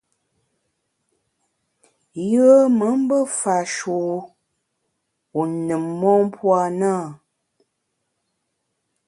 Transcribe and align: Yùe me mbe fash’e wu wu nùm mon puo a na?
Yùe 2.29 2.57
me 2.77 2.87
mbe 3.01 3.17
fash’e 3.39 3.91
wu 4.05 4.15
wu 5.33 5.41
nùm 5.65 5.83
mon 5.99 6.21
puo 6.33 6.49
a 6.63 6.65
na? 6.79 6.91